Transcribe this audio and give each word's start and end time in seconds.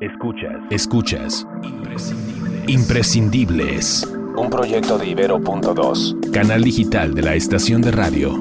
Escuchas. 0.00 0.56
Escuchas. 0.70 1.46
Imprescindibles. 2.66 4.04
Un 4.36 4.50
proyecto 4.50 4.98
de 4.98 5.06
Ibero.2. 5.06 6.32
Canal 6.32 6.62
digital 6.62 7.14
de 7.14 7.22
la 7.22 7.34
estación 7.34 7.80
de 7.80 7.92
radio. 7.92 8.38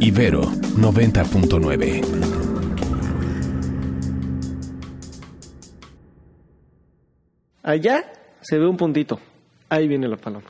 Ibero 0.00 0.40
90.9. 0.40 2.02
Allá 7.62 8.04
se 8.40 8.58
ve 8.58 8.66
un 8.66 8.78
puntito. 8.78 9.18
Ahí 9.68 9.88
viene 9.88 10.08
la 10.08 10.16
paloma. 10.16 10.46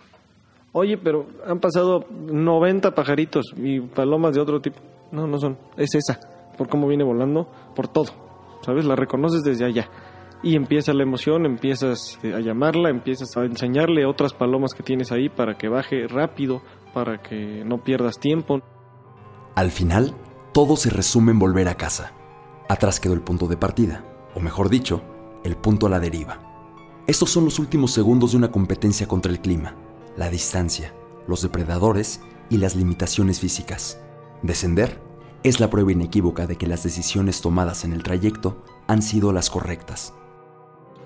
Oye, 0.70 0.96
pero 0.96 1.26
han 1.44 1.58
pasado 1.58 2.06
90 2.08 2.94
pajaritos 2.94 3.46
y 3.56 3.80
palomas 3.80 4.36
de 4.36 4.40
otro 4.40 4.60
tipo. 4.60 4.78
No, 5.10 5.26
no 5.26 5.40
son. 5.40 5.58
Es 5.76 5.92
esa. 5.96 6.20
Por 6.56 6.68
cómo 6.68 6.86
viene 6.86 7.02
volando, 7.02 7.50
por 7.74 7.88
todo. 7.88 8.26
¿Sabes? 8.62 8.84
La 8.84 8.94
reconoces 8.94 9.42
desde 9.42 9.64
allá. 9.64 9.88
Y 10.42 10.54
empieza 10.54 10.92
la 10.92 11.02
emoción, 11.02 11.46
empiezas 11.46 12.18
eh, 12.22 12.34
a 12.34 12.40
llamarla, 12.40 12.90
empiezas 12.90 13.36
a 13.36 13.44
enseñarle 13.44 14.06
otras 14.06 14.32
palomas 14.32 14.74
que 14.74 14.82
tienes 14.82 15.12
ahí 15.12 15.28
para 15.28 15.56
que 15.56 15.68
baje 15.68 16.06
rápido, 16.06 16.62
para 16.92 17.22
que 17.22 17.64
no 17.64 17.82
pierdas 17.82 18.18
tiempo. 18.18 18.60
Al 19.54 19.70
final, 19.70 20.14
todo 20.52 20.76
se 20.76 20.90
resume 20.90 21.32
en 21.32 21.38
volver 21.38 21.68
a 21.68 21.76
casa. 21.76 22.12
Atrás 22.68 23.00
quedó 23.00 23.14
el 23.14 23.22
punto 23.22 23.46
de 23.46 23.56
partida, 23.56 24.04
o 24.34 24.40
mejor 24.40 24.68
dicho, 24.68 25.02
el 25.44 25.56
punto 25.56 25.86
a 25.86 25.90
la 25.90 26.00
deriva. 26.00 26.40
Estos 27.06 27.30
son 27.30 27.44
los 27.44 27.58
últimos 27.58 27.92
segundos 27.92 28.32
de 28.32 28.38
una 28.38 28.50
competencia 28.50 29.06
contra 29.06 29.30
el 29.30 29.40
clima, 29.40 29.74
la 30.16 30.28
distancia, 30.28 30.92
los 31.28 31.42
depredadores 31.42 32.20
y 32.50 32.58
las 32.58 32.74
limitaciones 32.74 33.40
físicas. 33.40 34.00
Descender 34.42 35.00
es 35.42 35.60
la 35.60 35.70
prueba 35.70 35.92
inequívoca 35.92 36.46
de 36.46 36.56
que 36.56 36.66
las 36.66 36.82
decisiones 36.82 37.40
tomadas 37.40 37.84
en 37.84 37.92
el 37.92 38.02
trayecto 38.02 38.62
han 38.88 39.02
sido 39.02 39.32
las 39.32 39.50
correctas. 39.50 40.14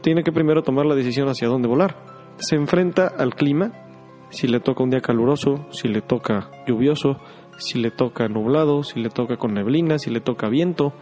Tiene 0.03 0.23
que 0.23 0.33
primero 0.33 0.63
tomar 0.63 0.87
la 0.87 0.95
decisión 0.95 1.29
hacia 1.29 1.49
dónde 1.49 1.69
volar. 1.69 1.97
Se 2.37 2.57
enfrenta 2.57 3.07
al 3.07 3.35
clima, 3.35 3.73
si 4.31 4.49
le 4.49 4.61
toca 4.61 4.83
un 4.83 4.91
día 4.91 5.01
caluroso, 5.01 5.67
si 5.71 5.89
le 5.89 6.01
toca 6.01 6.51
lluvioso, 6.67 7.19
si 7.59 7.79
le 7.79 7.91
toca 7.91 8.29
nublado, 8.29 8.83
si 8.83 9.01
le 9.01 9.11
toca 9.11 9.37
con 9.37 9.55
neblina, 9.55 9.99
si 9.99 10.11
le 10.11 10.21
toca 10.21 10.49
viento, 10.49 10.95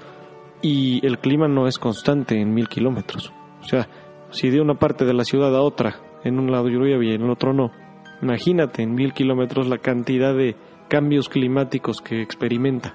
y 0.62 1.04
el 1.06 1.18
clima 1.18 1.46
no 1.46 1.68
es 1.68 1.78
constante 1.78 2.40
en 2.40 2.52
mil 2.54 2.68
kilómetros. 2.68 3.32
O 3.60 3.64
sea, 3.64 3.88
si 4.30 4.50
de 4.50 4.60
una 4.60 4.74
parte 4.74 5.04
de 5.04 5.14
la 5.14 5.24
ciudad 5.24 5.54
a 5.54 5.62
otra, 5.62 6.00
en 6.24 6.38
un 6.38 6.50
lado 6.50 6.68
llueve 6.68 7.06
y 7.06 7.14
en 7.14 7.22
el 7.22 7.30
otro 7.30 7.52
no, 7.52 7.70
imagínate 8.20 8.82
en 8.82 8.94
mil 8.94 9.12
kilómetros 9.12 9.68
la 9.68 9.78
cantidad 9.78 10.34
de 10.34 10.56
cambios 10.88 11.28
climáticos 11.28 12.00
que 12.00 12.20
experimenta. 12.20 12.94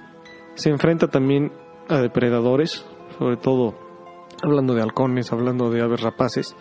Se 0.54 0.68
enfrenta 0.68 1.08
también 1.08 1.52
a 1.88 2.00
depredadores, 2.00 2.86
sobre 3.18 3.36
todo 3.36 3.83
hablando 4.42 4.74
de 4.74 4.82
halcones, 4.82 5.32
hablando 5.32 5.70
de 5.70 5.82
aves 5.82 6.00
rapaces, 6.00 6.56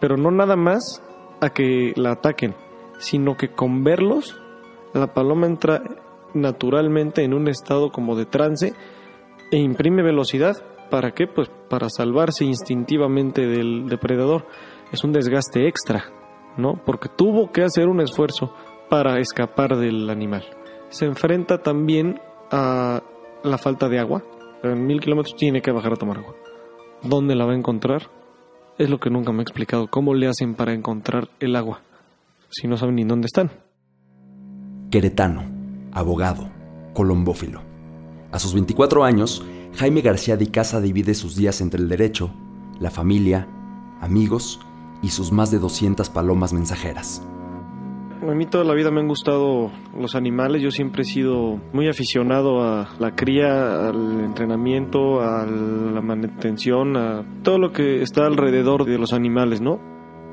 pero 0.00 0.16
no 0.16 0.30
nada 0.30 0.56
más 0.56 1.02
a 1.40 1.50
que 1.50 1.92
la 1.96 2.12
ataquen, 2.12 2.54
sino 2.98 3.36
que 3.36 3.48
con 3.48 3.84
verlos, 3.84 4.40
la 4.92 5.14
paloma 5.14 5.46
entra 5.46 5.82
naturalmente 6.34 7.24
en 7.24 7.34
un 7.34 7.48
estado 7.48 7.90
como 7.90 8.16
de 8.16 8.26
trance 8.26 8.74
e 9.50 9.58
imprime 9.58 10.02
velocidad. 10.02 10.56
¿Para 10.90 11.12
qué? 11.12 11.26
Pues 11.26 11.50
para 11.68 11.88
salvarse 11.88 12.44
instintivamente 12.44 13.46
del 13.46 13.88
depredador. 13.88 14.46
Es 14.92 15.04
un 15.04 15.12
desgaste 15.12 15.68
extra, 15.68 16.04
¿no? 16.56 16.80
Porque 16.84 17.08
tuvo 17.08 17.52
que 17.52 17.62
hacer 17.62 17.88
un 17.88 18.00
esfuerzo 18.00 18.52
para 18.88 19.20
escapar 19.20 19.76
del 19.76 20.10
animal. 20.10 20.44
Se 20.88 21.04
enfrenta 21.04 21.58
también 21.58 22.20
a 22.50 23.02
la 23.44 23.58
falta 23.58 23.88
de 23.88 24.00
agua. 24.00 24.24
En 24.62 24.84
mil 24.84 25.00
kilómetros 25.00 25.36
tiene 25.36 25.62
que 25.62 25.70
bajar 25.70 25.92
a 25.92 25.96
tomar 25.96 26.18
agua. 26.18 26.34
¿Dónde 27.02 27.34
la 27.34 27.46
va 27.46 27.52
a 27.52 27.56
encontrar? 27.56 28.10
Es 28.76 28.90
lo 28.90 29.00
que 29.00 29.10
nunca 29.10 29.32
me 29.32 29.38
he 29.38 29.42
explicado. 29.42 29.88
¿Cómo 29.88 30.14
le 30.14 30.28
hacen 30.28 30.54
para 30.54 30.74
encontrar 30.74 31.30
el 31.40 31.56
agua? 31.56 31.80
Si 32.50 32.68
no 32.68 32.76
saben 32.76 32.96
ni 32.96 33.04
dónde 33.04 33.26
están. 33.26 33.50
Queretano, 34.90 35.44
abogado, 35.92 36.48
colombófilo. 36.92 37.62
A 38.32 38.38
sus 38.38 38.52
24 38.54 39.04
años, 39.04 39.44
Jaime 39.76 40.02
García 40.02 40.36
de 40.36 40.50
Casa 40.50 40.80
divide 40.80 41.14
sus 41.14 41.36
días 41.36 41.60
entre 41.60 41.80
el 41.80 41.88
derecho, 41.88 42.34
la 42.80 42.90
familia, 42.90 43.48
amigos 44.00 44.60
y 45.02 45.08
sus 45.08 45.32
más 45.32 45.50
de 45.50 45.58
200 45.58 46.10
palomas 46.10 46.52
mensajeras. 46.52 47.22
A 48.22 48.34
mí 48.34 48.44
toda 48.44 48.64
la 48.64 48.74
vida 48.74 48.90
me 48.90 49.00
han 49.00 49.08
gustado 49.08 49.70
los 49.98 50.14
animales, 50.14 50.60
yo 50.60 50.70
siempre 50.70 51.02
he 51.02 51.04
sido 51.06 51.58
muy 51.72 51.88
aficionado 51.88 52.62
a 52.62 52.90
la 52.98 53.14
cría, 53.14 53.88
al 53.88 54.20
entrenamiento, 54.20 55.22
a 55.22 55.46
la 55.46 56.02
manutención, 56.02 56.98
a 56.98 57.24
todo 57.42 57.58
lo 57.58 57.72
que 57.72 58.02
está 58.02 58.26
alrededor 58.26 58.84
de 58.84 58.98
los 58.98 59.14
animales, 59.14 59.62
¿no? 59.62 59.80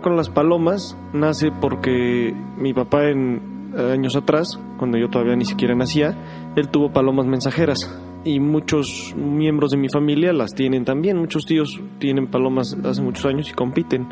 Con 0.02 0.18
las 0.18 0.30
palomas 0.30 0.98
nace 1.14 1.50
porque 1.62 2.36
mi 2.58 2.74
papá 2.74 3.06
en 3.06 3.72
años 3.78 4.18
atrás, 4.18 4.60
cuando 4.78 4.98
yo 4.98 5.10
todavía 5.10 5.38
ni 5.38 5.46
siquiera 5.46 5.74
nacía, 5.74 6.54
él 6.58 6.68
tuvo 6.68 6.92
palomas 6.92 7.26
mensajeras 7.26 7.90
y 8.26 8.42
muchos 8.42 9.16
miembros 9.16 9.72
de 9.72 9.78
mi 9.78 9.88
familia 9.88 10.34
las 10.34 10.54
tienen 10.54 10.84
también, 10.84 11.18
muchos 11.18 11.46
tíos 11.46 11.80
tienen 12.00 12.28
palomas 12.28 12.76
hace 12.84 13.02
muchos 13.02 13.26
años 13.26 13.50
y 13.50 13.54
compiten. 13.54 14.08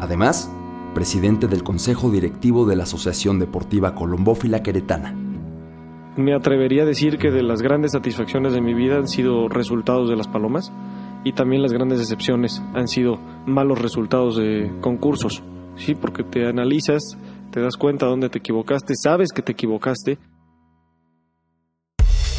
Además, 0.00 0.50
presidente 0.92 1.48
del 1.48 1.62
Consejo 1.62 2.10
Directivo 2.10 2.66
de 2.66 2.76
la 2.76 2.84
Asociación 2.84 3.38
Deportiva 3.38 3.94
Colombófila 3.94 4.62
Queretana. 4.62 5.14
Me 6.16 6.34
atrevería 6.34 6.82
a 6.82 6.86
decir 6.86 7.18
que 7.18 7.30
de 7.30 7.42
las 7.42 7.62
grandes 7.62 7.92
satisfacciones 7.92 8.52
de 8.52 8.60
mi 8.60 8.74
vida 8.74 8.96
han 8.96 9.08
sido 9.08 9.48
resultados 9.48 10.10
de 10.10 10.16
las 10.16 10.28
palomas 10.28 10.70
y 11.24 11.32
también 11.32 11.62
las 11.62 11.72
grandes 11.72 11.98
decepciones 11.98 12.62
han 12.74 12.88
sido 12.88 13.18
malos 13.46 13.80
resultados 13.80 14.36
de 14.36 14.70
concursos. 14.80 15.42
Sí, 15.76 15.94
porque 15.94 16.22
te 16.22 16.46
analizas, 16.46 17.16
te 17.50 17.60
das 17.60 17.76
cuenta 17.76 18.06
dónde 18.06 18.28
te 18.28 18.38
equivocaste, 18.38 18.94
sabes 18.94 19.30
que 19.34 19.42
te 19.42 19.52
equivocaste. 19.52 20.18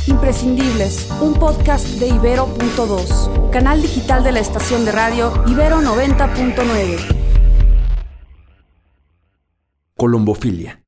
Imprescindibles, 0.08 1.10
un 1.22 1.34
podcast 1.34 1.88
de 2.00 2.10
Ibero.2, 2.10 3.50
canal 3.52 3.82
digital 3.82 4.24
de 4.24 4.34
la 4.34 4.40
estación 4.42 4.84
de 4.86 4.92
radio 4.92 5.32
Ibero 5.48 5.78
90.9. 5.78 7.23
Colombofilia. 10.04 10.82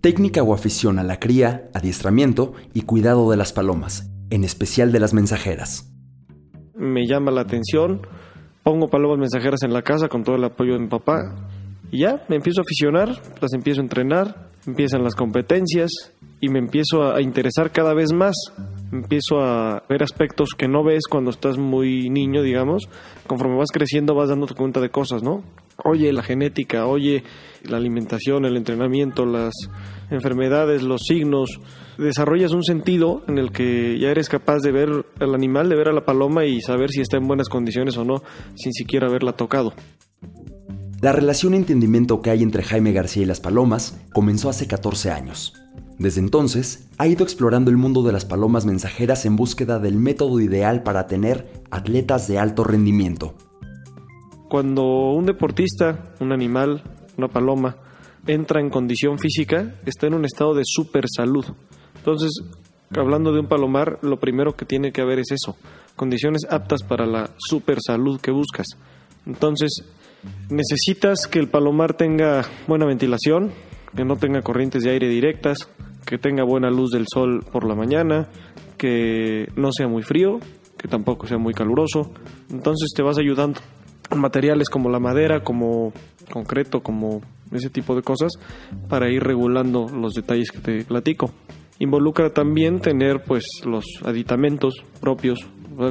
Técnica 0.00 0.42
o 0.42 0.52
afición 0.52 0.98
a 0.98 1.04
la 1.04 1.20
cría, 1.20 1.70
adiestramiento 1.72 2.54
y 2.72 2.80
cuidado 2.80 3.30
de 3.30 3.36
las 3.36 3.52
palomas, 3.52 4.10
en 4.30 4.42
especial 4.42 4.90
de 4.90 4.98
las 4.98 5.14
mensajeras. 5.14 5.94
Me 6.74 7.06
llama 7.06 7.30
la 7.30 7.42
atención, 7.42 8.00
pongo 8.64 8.88
palomas 8.88 9.20
mensajeras 9.20 9.62
en 9.62 9.72
la 9.72 9.82
casa 9.82 10.08
con 10.08 10.24
todo 10.24 10.34
el 10.34 10.42
apoyo 10.42 10.72
de 10.72 10.80
mi 10.80 10.88
papá 10.88 11.36
y 11.92 12.00
ya 12.00 12.24
me 12.28 12.34
empiezo 12.34 12.62
a 12.62 12.64
aficionar, 12.64 13.10
las 13.40 13.52
empiezo 13.52 13.80
a 13.80 13.84
entrenar, 13.84 14.48
empiezan 14.66 15.04
las 15.04 15.14
competencias 15.14 15.92
y 16.40 16.48
me 16.48 16.58
empiezo 16.58 17.14
a 17.14 17.22
interesar 17.22 17.70
cada 17.70 17.94
vez 17.94 18.12
más. 18.12 18.34
Empiezo 18.90 19.38
a 19.38 19.84
ver 19.88 20.02
aspectos 20.02 20.50
que 20.58 20.66
no 20.66 20.82
ves 20.82 21.04
cuando 21.08 21.30
estás 21.30 21.58
muy 21.58 22.10
niño, 22.10 22.42
digamos. 22.42 22.88
Conforme 23.28 23.56
vas 23.56 23.70
creciendo 23.72 24.16
vas 24.16 24.30
dándote 24.30 24.54
cuenta 24.54 24.80
de 24.80 24.90
cosas, 24.90 25.22
¿no? 25.22 25.44
Oye 25.82 26.12
la 26.12 26.22
genética, 26.22 26.86
oye 26.86 27.24
la 27.64 27.78
alimentación, 27.78 28.44
el 28.44 28.56
entrenamiento, 28.56 29.26
las 29.26 29.52
enfermedades, 30.10 30.82
los 30.82 31.02
signos. 31.02 31.60
Desarrollas 31.98 32.52
un 32.52 32.62
sentido 32.62 33.22
en 33.28 33.38
el 33.38 33.50
que 33.50 33.98
ya 33.98 34.10
eres 34.10 34.28
capaz 34.28 34.58
de 34.60 34.72
ver 34.72 35.06
al 35.20 35.34
animal, 35.34 35.68
de 35.68 35.76
ver 35.76 35.88
a 35.88 35.92
la 35.92 36.04
paloma 36.04 36.44
y 36.44 36.60
saber 36.60 36.90
si 36.90 37.00
está 37.00 37.16
en 37.16 37.26
buenas 37.26 37.48
condiciones 37.48 37.96
o 37.96 38.04
no, 38.04 38.22
sin 38.54 38.72
siquiera 38.72 39.08
haberla 39.08 39.32
tocado. 39.32 39.72
La 41.00 41.12
relación 41.12 41.54
y 41.54 41.58
entendimiento 41.58 42.22
que 42.22 42.30
hay 42.30 42.42
entre 42.42 42.62
Jaime 42.62 42.92
García 42.92 43.24
y 43.24 43.26
las 43.26 43.40
palomas 43.40 44.00
comenzó 44.12 44.48
hace 44.48 44.66
14 44.66 45.10
años. 45.10 45.52
Desde 45.98 46.20
entonces, 46.20 46.88
ha 46.98 47.06
ido 47.06 47.22
explorando 47.24 47.70
el 47.70 47.76
mundo 47.76 48.02
de 48.02 48.12
las 48.12 48.24
palomas 48.24 48.64
mensajeras 48.66 49.26
en 49.26 49.36
búsqueda 49.36 49.78
del 49.78 49.96
método 49.96 50.40
ideal 50.40 50.82
para 50.82 51.06
tener 51.06 51.46
atletas 51.70 52.26
de 52.26 52.38
alto 52.38 52.64
rendimiento. 52.64 53.34
Cuando 54.54 54.84
un 55.10 55.26
deportista, 55.26 56.14
un 56.20 56.32
animal, 56.32 56.80
una 57.18 57.26
paloma, 57.26 57.76
entra 58.24 58.60
en 58.60 58.70
condición 58.70 59.18
física, 59.18 59.74
está 59.84 60.06
en 60.06 60.14
un 60.14 60.24
estado 60.24 60.54
de 60.54 60.62
super 60.64 61.06
salud. 61.08 61.44
Entonces, 61.96 62.30
hablando 62.96 63.32
de 63.32 63.40
un 63.40 63.48
palomar, 63.48 63.98
lo 64.02 64.20
primero 64.20 64.52
que 64.52 64.64
tiene 64.64 64.92
que 64.92 65.00
haber 65.00 65.18
es 65.18 65.32
eso, 65.32 65.56
condiciones 65.96 66.46
aptas 66.48 66.84
para 66.84 67.04
la 67.04 67.30
super 67.36 67.78
salud 67.84 68.20
que 68.20 68.30
buscas. 68.30 68.68
Entonces, 69.26 69.82
necesitas 70.48 71.26
que 71.26 71.40
el 71.40 71.48
palomar 71.48 71.96
tenga 71.96 72.42
buena 72.68 72.86
ventilación, 72.86 73.50
que 73.96 74.04
no 74.04 74.14
tenga 74.18 74.42
corrientes 74.42 74.84
de 74.84 74.90
aire 74.90 75.08
directas, 75.08 75.68
que 76.06 76.16
tenga 76.16 76.44
buena 76.44 76.70
luz 76.70 76.92
del 76.92 77.06
sol 77.12 77.44
por 77.50 77.66
la 77.66 77.74
mañana, 77.74 78.28
que 78.78 79.48
no 79.56 79.72
sea 79.72 79.88
muy 79.88 80.04
frío, 80.04 80.38
que 80.78 80.86
tampoco 80.86 81.26
sea 81.26 81.38
muy 81.38 81.54
caluroso. 81.54 82.12
Entonces 82.50 82.92
te 82.94 83.02
vas 83.02 83.18
ayudando 83.18 83.58
materiales 84.14 84.68
como 84.68 84.90
la 84.90 84.98
madera, 84.98 85.42
como 85.42 85.92
concreto, 86.32 86.80
como 86.80 87.22
ese 87.52 87.70
tipo 87.70 87.94
de 87.94 88.02
cosas, 88.02 88.32
para 88.88 89.10
ir 89.10 89.22
regulando 89.22 89.88
los 89.88 90.14
detalles 90.14 90.50
que 90.50 90.58
te 90.58 90.84
platico. 90.84 91.30
Involucra 91.78 92.30
también 92.30 92.80
tener 92.80 93.24
pues 93.24 93.44
los 93.64 93.84
aditamentos 94.04 94.74
propios 95.00 95.40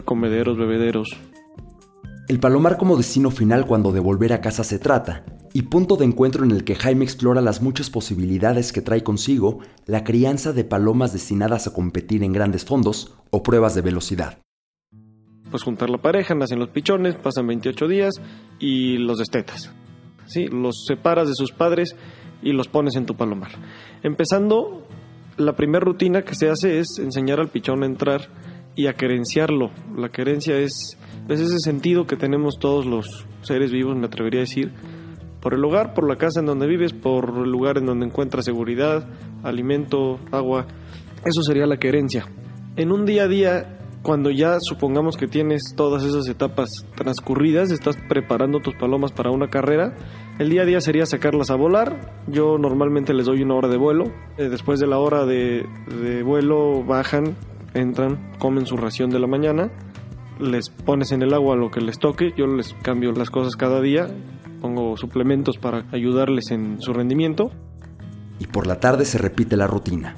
comederos, 0.05 0.57
bebederos. 0.57 1.09
El 2.29 2.39
palomar 2.39 2.77
como 2.77 2.95
destino 2.95 3.31
final 3.31 3.65
cuando 3.65 3.91
de 3.91 3.99
volver 3.99 4.31
a 4.31 4.39
casa 4.39 4.63
se 4.63 4.79
trata, 4.79 5.25
y 5.51 5.63
punto 5.63 5.97
de 5.97 6.05
encuentro 6.05 6.43
en 6.43 6.51
el 6.51 6.63
que 6.63 6.75
Jaime 6.75 7.03
explora 7.03 7.41
las 7.41 7.61
muchas 7.61 7.89
posibilidades 7.89 8.71
que 8.71 8.81
trae 8.81 9.03
consigo 9.03 9.59
la 9.85 10.03
crianza 10.03 10.53
de 10.53 10.63
palomas 10.63 11.13
destinadas 11.13 11.67
a 11.67 11.73
competir 11.73 12.23
en 12.23 12.33
grandes 12.33 12.65
fondos 12.65 13.13
o 13.29 13.43
pruebas 13.43 13.75
de 13.75 13.81
velocidad. 13.81 14.39
Pues 15.53 15.61
juntar 15.61 15.91
la 15.91 15.99
pareja, 15.99 16.33
nacen 16.33 16.57
los 16.57 16.69
pichones, 16.69 17.13
pasan 17.13 17.45
28 17.45 17.87
días 17.87 18.15
y 18.57 18.97
los 18.97 19.19
destetas. 19.19 19.71
¿sí? 20.25 20.47
Los 20.47 20.85
separas 20.87 21.27
de 21.27 21.35
sus 21.35 21.51
padres 21.51 21.95
y 22.41 22.53
los 22.53 22.67
pones 22.67 22.95
en 22.95 23.05
tu 23.05 23.15
palomar. 23.15 23.51
Empezando, 24.01 24.87
la 25.37 25.55
primera 25.55 25.85
rutina 25.85 26.23
que 26.23 26.33
se 26.33 26.49
hace 26.49 26.79
es 26.79 26.97
enseñar 26.97 27.39
al 27.39 27.49
pichón 27.49 27.83
a 27.83 27.85
entrar 27.85 28.29
y 28.75 28.87
a 28.87 28.93
querenciarlo. 28.93 29.69
La 29.95 30.09
querencia 30.09 30.57
es, 30.57 30.97
es 31.29 31.39
ese 31.39 31.59
sentido 31.59 32.07
que 32.07 32.15
tenemos 32.15 32.57
todos 32.57 32.87
los 32.87 33.27
seres 33.43 33.71
vivos, 33.71 33.95
me 33.95 34.07
atrevería 34.07 34.39
a 34.39 34.49
decir, 34.49 34.73
por 35.39 35.53
el 35.53 35.63
hogar, 35.63 35.93
por 35.93 36.09
la 36.09 36.15
casa 36.15 36.39
en 36.39 36.47
donde 36.47 36.65
vives, 36.65 36.93
por 36.93 37.25
el 37.29 37.51
lugar 37.51 37.77
en 37.77 37.85
donde 37.85 38.07
encuentras 38.07 38.45
seguridad, 38.45 39.07
alimento, 39.43 40.19
agua. 40.31 40.65
Eso 41.23 41.43
sería 41.43 41.67
la 41.67 41.77
querencia. 41.77 42.25
En 42.75 42.91
un 42.91 43.05
día 43.05 43.25
a 43.25 43.27
día, 43.27 43.72
cuando 44.03 44.29
ya 44.29 44.59
supongamos 44.59 45.15
que 45.15 45.27
tienes 45.27 45.73
todas 45.75 46.03
esas 46.03 46.27
etapas 46.27 46.85
transcurridas, 46.95 47.71
estás 47.71 47.95
preparando 48.09 48.59
tus 48.59 48.75
palomas 48.75 49.13
para 49.13 49.31
una 49.31 49.49
carrera, 49.49 49.95
el 50.39 50.49
día 50.49 50.63
a 50.63 50.65
día 50.65 50.81
sería 50.81 51.05
sacarlas 51.05 51.49
a 51.49 51.55
volar. 51.55 52.13
Yo 52.27 52.57
normalmente 52.57 53.13
les 53.13 53.25
doy 53.25 53.41
una 53.41 53.55
hora 53.55 53.69
de 53.69 53.77
vuelo. 53.77 54.05
Eh, 54.37 54.49
después 54.49 54.79
de 54.79 54.87
la 54.87 54.99
hora 54.99 55.25
de, 55.25 55.65
de 55.87 56.21
vuelo 56.21 56.83
bajan, 56.83 57.37
entran, 57.73 58.33
comen 58.39 58.65
su 58.65 58.75
ración 58.75 59.09
de 59.09 59.19
la 59.19 59.27
mañana, 59.27 59.71
les 60.39 60.69
pones 60.69 61.11
en 61.11 61.21
el 61.21 61.33
agua 61.33 61.55
lo 61.55 61.71
que 61.71 61.79
les 61.79 61.97
toque, 61.97 62.33
yo 62.37 62.45
les 62.45 62.73
cambio 62.83 63.13
las 63.13 63.29
cosas 63.29 63.55
cada 63.55 63.79
día, 63.79 64.07
pongo 64.59 64.97
suplementos 64.97 65.57
para 65.57 65.85
ayudarles 65.93 66.51
en 66.51 66.81
su 66.81 66.91
rendimiento. 66.93 67.51
Y 68.39 68.47
por 68.47 68.67
la 68.67 68.79
tarde 68.79 69.05
se 69.05 69.17
repite 69.17 69.55
la 69.55 69.67
rutina. 69.67 70.15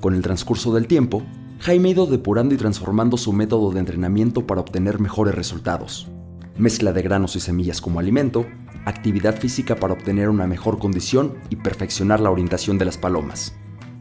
Con 0.00 0.14
el 0.14 0.22
transcurso 0.22 0.72
del 0.72 0.86
tiempo, 0.86 1.24
Jaime 1.68 1.90
ha 1.90 1.92
ido 1.92 2.06
depurando 2.06 2.54
y 2.54 2.56
transformando 2.56 3.18
su 3.18 3.30
método 3.34 3.70
de 3.72 3.80
entrenamiento 3.80 4.46
para 4.46 4.62
obtener 4.62 5.00
mejores 5.00 5.34
resultados. 5.34 6.08
Mezcla 6.56 6.94
de 6.94 7.02
granos 7.02 7.36
y 7.36 7.40
semillas 7.40 7.82
como 7.82 8.00
alimento, 8.00 8.46
actividad 8.86 9.36
física 9.36 9.76
para 9.76 9.92
obtener 9.92 10.30
una 10.30 10.46
mejor 10.46 10.78
condición 10.78 11.34
y 11.50 11.56
perfeccionar 11.56 12.20
la 12.20 12.30
orientación 12.30 12.78
de 12.78 12.86
las 12.86 12.96
palomas. 12.96 13.54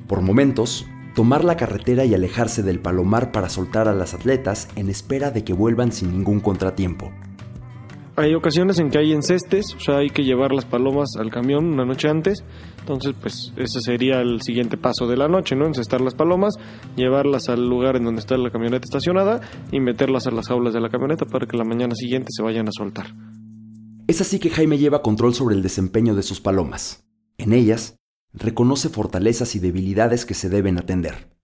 Por 0.08 0.22
momentos, 0.22 0.86
tomar 1.14 1.44
la 1.44 1.58
carretera 1.58 2.06
y 2.06 2.16
alejarse 2.16 2.64
del 2.64 2.80
palomar 2.80 3.34
para 3.34 3.50
soltar 3.50 3.90
a 3.90 3.94
las 3.94 4.14
atletas 4.14 4.70
en 4.78 4.90
espera 4.90 5.32
de 5.32 5.44
que 5.44 5.52
vuelvan 5.52 5.92
sin 5.92 6.14
ningún 6.14 6.40
contratiempo. 6.40 7.12
Hay 8.20 8.34
ocasiones 8.34 8.80
en 8.80 8.90
que 8.90 8.98
hay 8.98 9.14
encestes, 9.14 9.76
o 9.76 9.80
sea, 9.80 9.98
hay 9.98 10.10
que 10.10 10.24
llevar 10.24 10.52
las 10.52 10.66
palomas 10.66 11.10
al 11.20 11.30
camión 11.30 11.66
una 11.66 11.86
noche 11.86 12.10
antes. 12.10 12.44
Entonces, 12.80 13.14
pues 13.22 13.54
ese 13.58 13.80
sería 13.80 14.22
el 14.22 14.42
siguiente 14.42 14.76
paso 14.76 15.06
de 15.06 15.16
la 15.16 15.28
noche, 15.28 15.56
¿no? 15.56 15.68
Encestar 15.68 16.02
las 16.02 16.16
palomas, 16.16 16.56
llevarlas 16.96 17.48
al 17.48 17.70
lugar 17.70 17.96
en 17.96 18.06
donde 18.06 18.22
está 18.22 18.36
la 18.36 18.50
camioneta 18.50 18.86
estacionada 18.86 19.42
y 19.72 19.80
meterlas 19.80 20.26
a 20.26 20.32
las 20.32 20.48
jaulas 20.48 20.74
de 20.74 20.82
la 20.82 20.90
camioneta 20.90 21.26
para 21.26 21.46
que 21.46 21.58
la 21.58 21.64
mañana 21.64 21.94
siguiente 21.94 22.30
se 22.32 22.42
vayan 22.42 22.68
a 22.68 22.72
soltar. 22.72 23.06
Es 24.08 24.20
así 24.20 24.40
que 24.40 24.50
Jaime 24.50 24.80
lleva 24.80 25.04
control 25.04 25.36
sobre 25.36 25.54
el 25.54 25.62
desempeño 25.62 26.16
de 26.16 26.24
sus 26.24 26.42
palomas. 26.42 27.06
En 27.38 27.54
ellas, 27.54 28.00
reconoce 28.34 28.90
fortalezas 28.90 29.56
y 29.56 29.60
debilidades 29.60 30.26
que 30.26 30.34
se 30.34 30.50
deben 30.50 30.80
atender. 30.80 31.37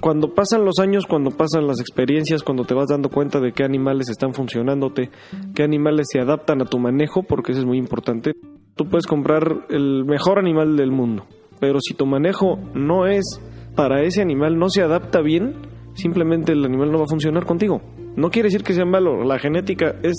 Cuando 0.00 0.34
pasan 0.34 0.64
los 0.64 0.78
años, 0.80 1.04
cuando 1.06 1.30
pasan 1.30 1.66
las 1.66 1.78
experiencias, 1.80 2.42
cuando 2.42 2.64
te 2.64 2.74
vas 2.74 2.88
dando 2.88 3.10
cuenta 3.10 3.38
de 3.38 3.52
qué 3.52 3.64
animales 3.64 4.08
están 4.08 4.32
funcionándote, 4.32 5.10
qué 5.54 5.62
animales 5.62 6.06
se 6.10 6.20
adaptan 6.20 6.62
a 6.62 6.64
tu 6.64 6.78
manejo, 6.78 7.22
porque 7.22 7.52
eso 7.52 7.60
es 7.60 7.66
muy 7.66 7.76
importante, 7.76 8.32
tú 8.76 8.86
puedes 8.86 9.06
comprar 9.06 9.66
el 9.68 10.04
mejor 10.06 10.38
animal 10.38 10.76
del 10.76 10.90
mundo, 10.90 11.26
pero 11.60 11.80
si 11.80 11.94
tu 11.94 12.06
manejo 12.06 12.58
no 12.74 13.06
es 13.06 13.40
para 13.76 14.02
ese 14.02 14.22
animal, 14.22 14.58
no 14.58 14.70
se 14.70 14.82
adapta 14.82 15.20
bien, 15.20 15.56
simplemente 15.94 16.52
el 16.52 16.64
animal 16.64 16.90
no 16.90 16.98
va 16.98 17.04
a 17.04 17.08
funcionar 17.08 17.44
contigo. 17.44 17.82
No 18.16 18.30
quiere 18.30 18.46
decir 18.46 18.62
que 18.62 18.72
sea 18.72 18.86
malo, 18.86 19.22
la 19.22 19.38
genética 19.38 19.96
es 20.02 20.16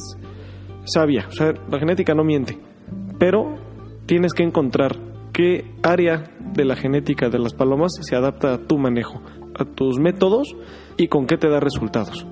sabia, 0.85 1.25
o 1.27 1.31
sea, 1.31 1.53
la 1.69 1.79
genética 1.79 2.13
no 2.13 2.23
miente, 2.23 2.57
pero 3.17 3.55
tienes 4.05 4.33
que 4.33 4.43
encontrar 4.43 4.97
qué 5.33 5.65
área 5.83 6.23
de 6.53 6.65
la 6.65 6.75
genética 6.75 7.29
de 7.29 7.39
las 7.39 7.53
palomas 7.53 7.91
se 8.01 8.15
adapta 8.15 8.53
a 8.53 8.57
tu 8.59 8.77
manejo, 8.77 9.21
tus 9.65 9.99
métodos 9.99 10.55
y 10.97 11.07
con 11.07 11.27
qué 11.27 11.37
te 11.37 11.49
da 11.49 11.59
resultados. 11.59 12.25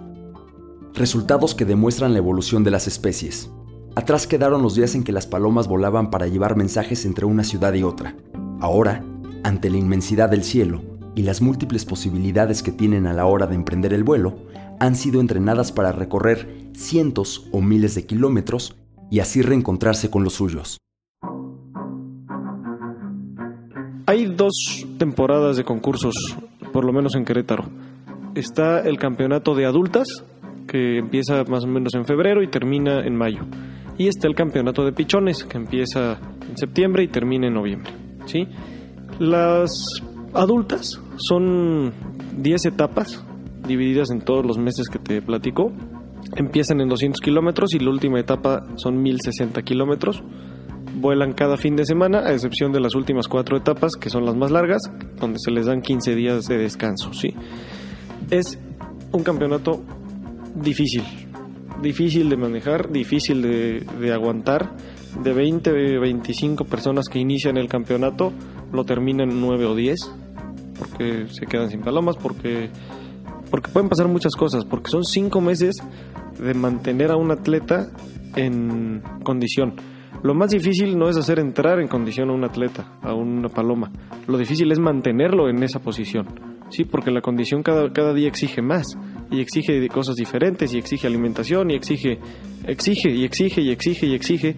Resultados 0.94 1.56
que 1.56 1.66
demuestran 1.66 2.14
la 2.14 2.20
evolución 2.20 2.64
de 2.64 2.72
las 2.72 2.88
especies. 2.88 3.52
Atrás 3.96 4.28
quedaron 4.28 4.62
los 4.62 4.76
días 4.76 4.96
en 4.96 5.04
que 5.04 5.12
las 5.12 5.28
palomas 5.28 5.68
volaban 5.68 6.10
para 6.10 6.28
llevar 6.28 6.56
mensajes 6.56 7.06
entre 7.06 7.26
una 7.26 7.44
ciudad 7.44 7.74
y 7.74 7.84
otra. 7.84 8.16
Ahora, 8.60 9.04
ante 9.44 9.70
la 9.70 9.78
inmensidad 9.78 10.30
del 10.30 10.44
cielo 10.44 10.82
y 11.16 11.24
las 11.24 11.42
múltiples 11.42 11.86
posibilidades 11.86 12.64
que 12.64 12.72
tienen 12.72 13.08
a 13.08 13.14
la 13.14 13.26
hora 13.26 13.48
de 13.48 13.56
emprender 13.56 13.94
el 13.94 14.04
vuelo, 14.04 14.38
han 14.80 14.96
sido 14.96 15.20
entrenadas 15.20 15.72
para 15.72 15.92
recorrer 15.92 16.70
cientos 16.74 17.48
o 17.52 17.62
miles 17.62 17.96
de 17.96 18.06
kilómetros 18.06 18.76
y 19.12 19.20
así 19.20 19.42
reencontrarse 19.42 20.10
con 20.10 20.24
los 20.24 20.34
suyos. 20.34 20.78
Hay 24.06 24.26
dos 24.26 24.86
temporadas 24.98 25.58
de 25.58 25.64
concursos, 25.64 26.16
por 26.72 26.86
lo 26.86 26.94
menos 26.94 27.16
en 27.16 27.26
Querétaro. 27.26 27.66
Está 28.36 28.80
el 28.80 28.98
campeonato 28.98 29.56
de 29.56 29.66
adultas, 29.66 30.08
que 30.68 30.98
empieza 31.00 31.44
más 31.46 31.66
o 31.66 31.68
menos 31.68 31.94
en 31.96 32.06
febrero 32.06 32.44
y 32.44 32.48
termina 32.48 33.06
en 33.06 33.16
mayo. 33.16 33.42
Y 33.98 34.08
está 34.08 34.28
el 34.28 34.36
campeonato 34.36 34.86
de 34.86 34.94
pichones, 34.94 35.44
que 35.44 35.58
empieza 35.58 36.20
en 36.48 36.58
septiembre 36.58 37.04
y 37.04 37.08
termina 37.08 37.48
en 37.48 37.54
noviembre. 37.54 37.92
¿sí? 38.26 38.48
Las 39.20 39.72
adultas 40.34 41.02
son 41.18 41.92
10 42.38 42.66
etapas, 42.66 43.26
divididas 43.68 44.12
en 44.12 44.22
todos 44.22 44.46
los 44.46 44.58
meses 44.58 44.88
que 44.88 45.00
te 45.00 45.22
platico. 45.22 45.72
Empiezan 46.36 46.82
en 46.82 46.90
200 46.90 47.20
kilómetros 47.20 47.74
y 47.74 47.80
la 47.80 47.90
última 47.90 48.20
etapa 48.20 48.66
son 48.76 49.02
1060 49.02 49.62
kilómetros 49.64 50.24
vuelan 51.00 51.34
cada 51.34 51.58
fin 51.58 51.76
de 51.76 51.86
semana, 51.86 52.20
a 52.20 52.34
excepción 52.34 52.72
de 52.72 52.80
las 52.80 52.96
últimas 52.96 53.28
cuatro 53.28 53.58
etapas, 53.58 53.96
que 53.96 54.10
son 54.10 54.26
las 54.26 54.36
más 54.36 54.52
largas, 54.52 54.82
donde 55.20 55.40
se 55.40 55.52
les 55.52 55.66
dan 55.66 55.82
15 55.82 56.16
días 56.16 56.46
de 56.46 56.58
descanso. 56.58 57.14
¿sí? 57.14 57.34
Es 58.30 58.60
un 59.12 59.24
campeonato 59.24 59.84
difícil, 60.56 61.04
difícil 61.82 62.30
de 62.30 62.38
manejar, 62.38 62.92
difícil 62.92 63.42
de, 63.42 63.86
de 64.00 64.14
aguantar. 64.14 64.76
De 65.24 65.34
20, 65.34 65.72
25 65.98 66.66
personas 66.66 67.08
que 67.10 67.18
inician 67.18 67.58
el 67.58 67.68
campeonato, 67.68 68.32
lo 68.72 68.84
terminan 68.84 69.42
9 69.42 69.66
o 69.66 69.76
10, 69.76 69.98
porque 70.78 71.26
se 71.30 71.48
quedan 71.48 71.72
sin 71.72 71.82
palomas, 71.82 72.16
porque, 72.16 72.70
porque 73.50 73.72
pueden 73.72 73.90
pasar 73.90 74.08
muchas 74.08 74.36
cosas, 74.36 74.66
porque 74.66 74.92
son 74.92 75.04
5 75.04 75.42
meses 75.42 75.78
de 76.40 76.54
mantener 76.54 77.10
a 77.10 77.18
un 77.18 77.32
atleta 77.32 77.90
en 78.36 79.02
condición 79.24 79.74
lo 80.22 80.34
más 80.34 80.50
difícil 80.50 80.98
no 80.98 81.10
es 81.10 81.18
hacer 81.18 81.40
entrar 81.40 81.80
en 81.80 81.88
condición 81.88 82.30
a 82.30 82.34
un 82.34 82.44
atleta, 82.44 83.00
a 83.02 83.14
una 83.14 83.48
paloma. 83.50 83.92
Lo 84.28 84.38
difícil 84.38 84.72
es 84.72 84.80
mantenerlo 84.80 85.50
en 85.50 85.64
esa 85.64 85.80
posición. 85.80 86.28
Sí, 86.70 86.84
porque 86.84 87.10
la 87.10 87.22
condición 87.22 87.64
cada, 87.64 87.92
cada 87.92 88.14
día 88.14 88.28
exige 88.28 88.62
más 88.62 88.98
y 89.32 89.42
exige 89.42 89.88
cosas 89.88 90.16
diferentes 90.16 90.74
y 90.74 90.78
exige 90.78 91.08
alimentación 91.08 91.72
y 91.72 91.76
exige, 91.76 92.20
exige 92.66 93.10
y 93.10 93.24
exige 93.24 93.62
y 93.62 93.72
exige 93.72 94.06
y 94.08 94.14
exige. 94.14 94.56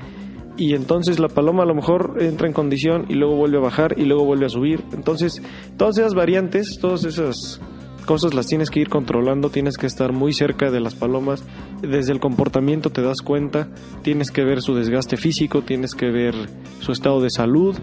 Y 0.58 0.74
entonces 0.74 1.20
la 1.20 1.30
paloma 1.30 1.64
a 1.64 1.66
lo 1.66 1.76
mejor 1.76 2.18
entra 2.20 2.48
en 2.48 2.54
condición 2.54 3.06
y 3.08 3.14
luego 3.14 3.36
vuelve 3.36 3.58
a 3.58 3.62
bajar 3.62 3.96
y 3.98 4.06
luego 4.06 4.26
vuelve 4.26 4.48
a 4.48 4.50
subir. 4.50 4.84
Entonces, 4.94 5.42
todas 5.78 5.98
esas 5.98 6.14
variantes, 6.14 6.78
todas 6.82 7.06
esas 7.06 7.62
cosas 8.06 8.34
las 8.34 8.48
tienes 8.48 8.70
que 8.70 8.80
ir 8.80 8.90
controlando, 8.90 9.50
tienes 9.50 9.78
que 9.78 9.88
estar 9.88 10.12
muy 10.14 10.34
cerca 10.34 10.72
de 10.72 10.80
las 10.80 10.96
palomas, 10.96 11.44
desde 11.82 12.12
el 12.12 12.20
comportamiento 12.20 12.90
te 12.90 13.02
das 13.02 13.22
cuenta, 13.22 13.68
tienes 14.02 14.32
que 14.32 14.44
ver 14.44 14.62
su 14.62 14.76
desgaste 14.76 15.18
físico, 15.18 15.62
tienes 15.62 15.96
que 15.96 16.10
ver 16.10 16.36
su 16.80 16.92
estado 16.92 17.22
de 17.22 17.30
salud, 17.30 17.78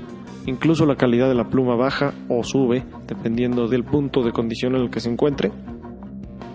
incluso 0.47 0.87
la 0.87 0.97
calidad 0.97 1.29
de 1.29 1.35
la 1.35 1.49
pluma 1.49 1.77
baja 1.77 2.15
o 2.29 2.43
sube, 2.45 2.85
dependiendo 3.07 3.69
del 3.69 3.85
punto 3.85 4.23
de 4.23 4.33
condición 4.33 4.75
en 4.75 4.83
el 4.83 4.91
que 4.91 5.01
se 5.01 5.11
encuentre. 5.11 5.53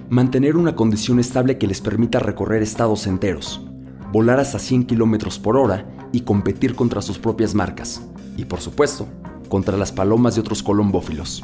Mantener 0.10 0.58
una 0.58 0.75
condición 0.75 1.20
estable 1.20 1.58
que 1.58 1.67
les 1.67 1.82
permita 1.82 2.20
recorrer 2.20 2.62
estados 2.62 3.08
enteros, 3.08 3.65
volar 4.12 4.39
hasta 4.39 4.60
100 4.60 4.84
km 4.84 5.39
por 5.39 5.58
hora 5.58 5.86
y 6.12 6.22
competir 6.22 6.75
contra 6.75 7.01
sus 7.01 7.17
propias 7.17 7.55
marcas, 7.55 8.08
y 8.38 8.46
por 8.46 8.62
supuesto, 8.62 9.08
contra 9.50 9.77
las 9.77 9.91
palomas 9.91 10.36
de 10.36 10.41
otros 10.41 10.63
colombófilos. 10.63 11.43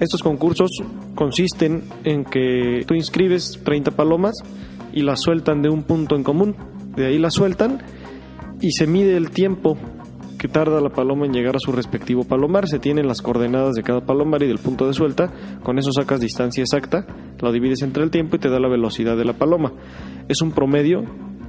Estos 0.00 0.22
concursos 0.22 0.70
consisten 1.14 1.84
en 2.04 2.24
que 2.24 2.84
tú 2.86 2.94
inscribes 2.94 3.60
30 3.64 3.92
palomas 3.92 4.34
y 4.92 5.02
las 5.02 5.20
sueltan 5.20 5.62
de 5.62 5.68
un 5.68 5.84
punto 5.84 6.16
en 6.16 6.24
común. 6.24 6.56
De 6.96 7.06
ahí 7.06 7.18
las 7.18 7.34
sueltan 7.34 7.78
y 8.60 8.72
se 8.72 8.86
mide 8.86 9.16
el 9.16 9.30
tiempo 9.30 9.76
que 10.42 10.48
tarda 10.48 10.80
la 10.80 10.90
paloma 10.90 11.24
en 11.24 11.32
llegar 11.32 11.54
a 11.54 11.60
su 11.60 11.70
respectivo 11.70 12.24
palomar. 12.24 12.66
Se 12.66 12.80
tienen 12.80 13.06
las 13.06 13.22
coordenadas 13.22 13.74
de 13.74 13.84
cada 13.84 14.00
palomar 14.00 14.42
y 14.42 14.48
del 14.48 14.58
punto 14.58 14.88
de 14.88 14.92
suelta. 14.92 15.30
Con 15.62 15.78
eso 15.78 15.92
sacas 15.92 16.20
distancia 16.20 16.62
exacta, 16.62 17.06
lo 17.40 17.52
divides 17.52 17.82
entre 17.82 18.02
el 18.02 18.10
tiempo 18.10 18.34
y 18.34 18.38
te 18.40 18.50
da 18.50 18.58
la 18.58 18.68
velocidad 18.68 19.16
de 19.16 19.24
la 19.24 19.34
paloma. 19.34 19.72
Es 20.28 20.42
un 20.42 20.50
promedio 20.50 21.04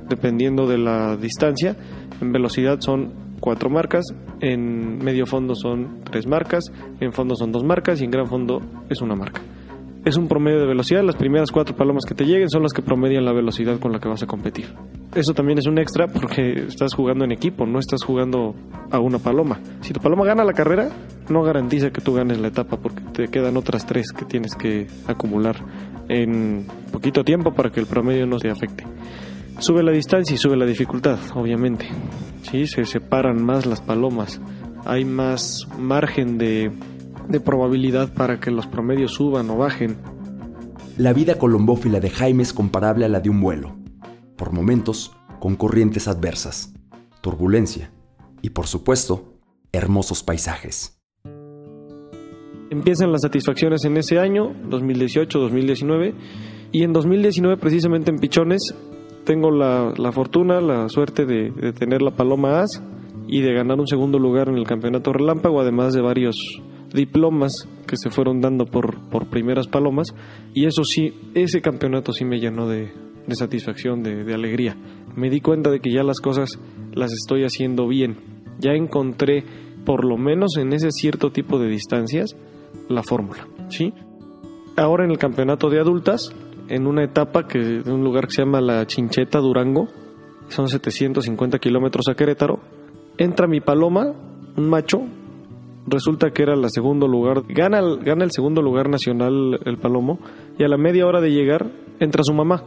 dependiendo 0.08 0.68
de 0.68 0.78
la 0.78 1.18
distancia. 1.18 1.76
En 2.22 2.32
velocidad 2.32 2.82
son 2.82 3.33
cuatro 3.44 3.70
marcas, 3.70 4.06
en 4.40 5.00
medio 5.00 5.26
fondo 5.26 5.54
son 5.54 6.00
tres 6.10 6.26
marcas, 6.26 6.72
en 7.02 7.12
fondo 7.12 7.36
son 7.36 7.52
dos 7.52 7.66
marcas 7.66 8.00
y 8.00 8.06
en 8.06 8.12
gran 8.12 8.26
fondo 8.26 8.62
es 8.90 9.02
una 9.02 9.16
marca. 9.16 9.42
Es 10.06 10.16
un 10.16 10.30
promedio 10.30 10.62
de 10.62 10.66
velocidad, 10.66 11.04
las 11.04 11.18
primeras 11.18 11.52
cuatro 11.52 11.76
palomas 11.76 12.06
que 12.06 12.16
te 12.16 12.24
lleguen 12.24 12.50
son 12.50 12.64
las 12.64 12.72
que 12.72 12.82
promedian 12.82 13.26
la 13.26 13.34
velocidad 13.34 13.82
con 13.82 13.92
la 13.92 14.00
que 14.00 14.08
vas 14.08 14.24
a 14.24 14.28
competir. 14.28 14.74
Eso 15.14 15.34
también 15.34 15.58
es 15.60 15.68
un 15.68 15.78
extra 15.78 16.08
porque 16.08 16.68
estás 16.68 16.94
jugando 16.94 17.26
en 17.26 17.34
equipo, 17.34 17.66
no 17.66 17.80
estás 17.80 18.02
jugando 18.06 18.56
a 18.90 19.00
una 19.02 19.20
paloma. 19.20 19.60
Si 19.82 19.92
tu 19.92 20.00
paloma 20.00 20.24
gana 20.24 20.46
la 20.46 20.54
carrera, 20.54 20.88
no 21.28 21.44
garantiza 21.44 21.90
que 21.90 22.00
tú 22.00 22.14
ganes 22.14 22.40
la 22.40 22.48
etapa 22.48 22.78
porque 22.78 23.02
te 23.12 23.28
quedan 23.28 23.58
otras 23.58 23.86
tres 23.86 24.14
que 24.14 24.24
tienes 24.24 24.56
que 24.56 24.88
acumular 25.06 25.58
en 26.08 26.66
poquito 26.94 27.26
tiempo 27.26 27.52
para 27.52 27.72
que 27.72 27.82
el 27.82 27.88
promedio 27.88 28.26
no 28.26 28.40
se 28.40 28.50
afecte. 28.50 28.86
Sube 29.60 29.84
la 29.84 29.92
distancia 29.92 30.34
y 30.34 30.38
sube 30.38 30.56
la 30.56 30.66
dificultad, 30.66 31.20
obviamente. 31.36 31.88
Sí, 32.44 32.68
se 32.68 32.86
separan 32.86 33.44
más 33.44 33.66
las 33.66 33.82
palomas. 33.82 34.40
Hay 34.86 35.06
más 35.06 35.68
margen 35.78 36.38
de 36.38 36.72
de 37.28 37.40
probabilidad 37.40 38.14
para 38.14 38.40
que 38.40 38.52
los 38.52 38.68
promedios 38.68 39.14
suban 39.14 39.50
o 39.50 39.58
bajen. 39.58 39.98
La 40.98 41.14
vida 41.14 41.36
colombófila 41.36 42.00
de 42.00 42.10
Jaime 42.10 42.44
es 42.44 42.54
comparable 42.54 43.06
a 43.06 43.10
la 43.10 43.20
de 43.20 43.30
un 43.30 43.42
vuelo, 43.42 43.76
por 44.38 44.52
momentos 44.52 45.16
con 45.40 45.56
corrientes 45.56 46.08
adversas, 46.08 46.74
turbulencia 47.22 47.92
y 48.42 48.52
por 48.52 48.68
supuesto, 48.68 49.40
hermosos 49.72 50.24
paisajes. 50.24 51.00
Empiezan 52.70 53.12
las 53.12 53.22
satisfacciones 53.22 53.86
en 53.86 53.98
ese 53.98 54.20
año, 54.20 54.54
2018-2019, 54.70 56.14
y 56.72 56.84
en 56.84 56.94
2019 56.94 57.58
precisamente 57.58 58.10
en 58.10 58.18
Pichones 58.18 58.74
tengo 59.26 59.52
la, 59.52 60.12
fortuna, 60.12 60.62
la 60.62 60.90
suerte 60.90 61.26
de, 61.26 61.52
de 61.52 61.74
tener 61.74 62.02
la 62.02 62.12
Paloma 62.12 62.62
As 62.62 62.84
y 63.28 63.42
de 63.42 63.54
ganar 63.54 63.80
un 63.80 63.88
segundo 63.88 64.20
lugar 64.20 64.50
en 64.50 64.58
el 64.58 64.66
Campeonato 64.66 65.14
Relámpago, 65.14 65.62
además 65.62 65.94
de 65.94 66.02
varios 66.02 66.36
diplomas 66.94 67.68
que 67.88 67.98
se 67.98 68.10
fueron 68.10 68.40
dando 68.40 68.66
por, 68.66 69.10
por 69.10 69.28
primeras 69.28 69.68
palomas 69.68 70.14
y 70.54 70.66
eso 70.66 70.84
sí, 70.84 71.14
ese 71.34 71.62
campeonato 71.62 72.14
sí 72.14 72.24
me 72.24 72.40
llenó 72.40 72.68
de, 72.68 72.92
satisfacción, 73.30 74.04
de, 74.04 74.24
de, 74.24 74.34
alegría. 74.34 74.78
Me 75.16 75.30
di 75.30 75.42
cuenta 75.42 75.72
de 75.72 75.80
que 75.80 75.92
ya 75.92 76.04
las 76.04 76.20
cosas 76.20 76.60
las 76.94 77.12
estoy 77.12 77.44
haciendo 77.44 77.88
bien. 77.88 78.18
Ya 78.60 78.72
encontré, 78.72 79.44
por 79.86 80.06
lo 80.06 80.18
menos 80.18 80.58
en 80.58 80.74
ese 80.74 80.92
cierto 80.92 81.32
tipo 81.32 81.60
de 81.60 81.68
distancias, 81.68 82.36
la 82.90 83.04
fórmula. 83.04 83.48
¿sí? 83.70 83.94
Ahora 84.78 85.06
en 85.06 85.12
el 85.12 85.18
campeonato 85.18 85.70
de 85.70 85.80
adultas, 85.80 86.34
en 86.68 86.88
una 86.88 87.04
etapa 87.04 87.48
que 87.48 87.60
de 87.60 87.92
un 87.92 88.04
lugar 88.04 88.28
que 88.28 88.34
se 88.34 88.42
llama 88.44 88.62
La 88.62 88.86
Chincheta 88.86 89.40
Durango, 89.40 89.88
son 90.48 90.68
750 90.68 91.60
kilómetros 91.60 92.08
a 92.10 92.16
Querétaro, 92.16 92.60
entra 93.18 93.48
mi 93.48 93.62
paloma, 93.62 94.14
un 94.56 94.70
macho, 94.70 95.02
resulta 95.88 96.32
que 96.32 96.44
era 96.44 96.54
el 96.54 96.70
segundo 96.70 97.08
lugar, 97.08 97.44
gana 97.48 97.80
el, 97.80 98.00
gana 98.04 98.24
el 98.24 98.32
segundo 98.32 98.62
lugar 98.62 98.90
nacional 98.90 99.60
el 99.66 99.78
Palomo 99.78 100.20
y 100.58 100.64
a 100.64 100.68
la 100.68 100.78
media 100.78 101.06
hora 101.06 101.22
de 101.22 101.32
llegar 101.32 101.72
entra 102.00 102.24
su 102.24 102.34
mamá. 102.34 102.64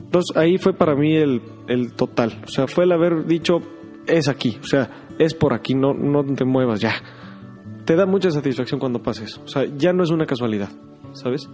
Entonces 0.00 0.36
ahí 0.36 0.56
fue 0.58 0.72
para 0.72 0.94
mí 0.94 1.16
el, 1.16 1.42
el 1.68 1.92
total, 1.92 2.40
o 2.44 2.48
sea, 2.48 2.66
fue 2.66 2.84
el 2.84 2.92
haber 2.92 3.26
dicho 3.26 3.60
es 4.06 4.28
aquí, 4.28 4.56
o 4.60 4.66
sea, 4.66 5.08
es 5.18 5.34
por 5.34 5.52
aquí, 5.52 5.74
no, 5.74 5.92
no 5.92 6.24
te 6.24 6.44
muevas 6.44 6.80
ya. 6.80 6.94
Te 7.84 7.96
da 7.96 8.06
mucha 8.06 8.30
satisfacción 8.30 8.80
cuando 8.80 9.02
pasa 9.02 9.24
eso, 9.24 9.42
o 9.44 9.48
sea, 9.48 9.64
ya 9.64 9.92
no 9.92 10.02
es 10.02 10.10
una 10.10 10.26
casualidad, 10.26 10.70
¿sabes? 11.12 11.48